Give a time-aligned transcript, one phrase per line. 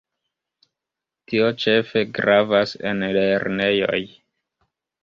[1.31, 4.05] Tio ĉefe gravas en lernejoj.